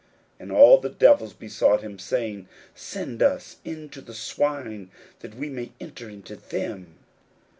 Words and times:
41:005:012 0.39 0.39
And 0.39 0.51
all 0.51 0.77
the 0.79 0.89
devils 0.89 1.33
besought 1.33 1.81
him, 1.83 1.99
saying, 1.99 2.47
Send 2.73 3.21
us 3.21 3.57
into 3.63 4.01
the 4.01 4.15
swine, 4.15 4.89
that 5.19 5.35
we 5.35 5.47
may 5.47 5.73
enter 5.79 6.09
into 6.09 6.37
them. 6.37 6.95